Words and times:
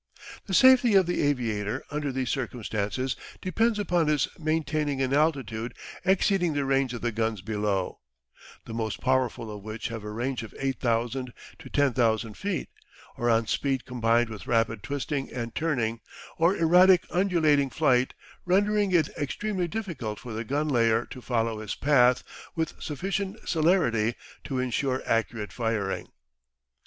The 0.47 0.55
safety 0.55 0.95
of 0.95 1.05
the 1.05 1.21
aviator 1.21 1.83
under 1.91 2.11
these 2.11 2.31
circumstances 2.31 3.15
depends 3.39 3.77
upon 3.77 4.07
his 4.07 4.27
maintaining 4.39 4.99
an 4.99 5.13
altitude 5.13 5.75
exceeding 6.03 6.53
the 6.53 6.65
range 6.65 6.95
of 6.95 7.01
the 7.01 7.11
guns 7.11 7.41
below, 7.43 7.99
the 8.65 8.73
most 8.73 8.99
powerful 8.99 9.55
of 9.55 9.61
which 9.61 9.89
have 9.89 10.03
a 10.03 10.09
range 10.09 10.41
of 10.41 10.55
8,000 10.57 11.31
to 11.59 11.69
10,000 11.69 12.33
feet, 12.35 12.69
or 13.15 13.29
on 13.29 13.45
speed 13.45 13.85
combined 13.85 14.29
with 14.29 14.47
rapid 14.47 14.81
twisting 14.81 15.31
and 15.31 15.53
turning, 15.53 16.01
or 16.39 16.55
erratic 16.57 17.05
undulating 17.11 17.69
flight, 17.69 18.15
rendering 18.43 18.89
it 18.91 19.07
extremely 19.15 19.67
difficult 19.67 20.17
for 20.17 20.33
the 20.33 20.43
gun 20.43 20.67
layer 20.67 21.05
to 21.05 21.21
follow 21.21 21.59
his 21.59 21.75
path 21.75 22.23
with 22.55 22.73
sufficient 22.81 23.37
celerity 23.47 24.15
to 24.43 24.57
ensure 24.57 25.03
accurate 25.05 25.53
firing. 25.53 26.07